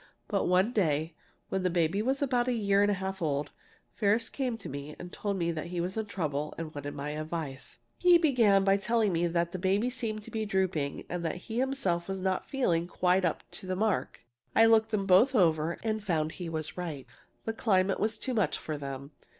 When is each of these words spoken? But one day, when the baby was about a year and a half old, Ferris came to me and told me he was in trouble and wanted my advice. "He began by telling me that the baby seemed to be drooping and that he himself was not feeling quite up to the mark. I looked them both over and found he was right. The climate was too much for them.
But 0.27 0.45
one 0.47 0.73
day, 0.73 1.13
when 1.49 1.61
the 1.61 1.69
baby 1.69 2.01
was 2.01 2.23
about 2.23 2.47
a 2.47 2.53
year 2.53 2.81
and 2.81 2.89
a 2.89 2.95
half 2.95 3.21
old, 3.21 3.51
Ferris 3.93 4.31
came 4.31 4.57
to 4.57 4.67
me 4.67 4.95
and 4.97 5.13
told 5.13 5.37
me 5.37 5.53
he 5.53 5.79
was 5.79 5.95
in 5.95 6.07
trouble 6.07 6.55
and 6.57 6.73
wanted 6.73 6.95
my 6.95 7.11
advice. 7.11 7.77
"He 7.99 8.17
began 8.17 8.63
by 8.63 8.77
telling 8.77 9.13
me 9.13 9.27
that 9.27 9.51
the 9.51 9.59
baby 9.59 9.91
seemed 9.91 10.23
to 10.23 10.31
be 10.31 10.43
drooping 10.43 11.05
and 11.07 11.23
that 11.23 11.35
he 11.45 11.59
himself 11.59 12.07
was 12.07 12.19
not 12.19 12.49
feeling 12.49 12.87
quite 12.87 13.23
up 13.25 13.43
to 13.51 13.67
the 13.67 13.75
mark. 13.75 14.21
I 14.55 14.65
looked 14.65 14.89
them 14.89 15.05
both 15.05 15.35
over 15.35 15.77
and 15.83 16.03
found 16.03 16.31
he 16.31 16.49
was 16.49 16.75
right. 16.79 17.05
The 17.45 17.53
climate 17.53 17.99
was 17.99 18.17
too 18.17 18.33
much 18.33 18.57
for 18.57 18.79
them. 18.79 19.11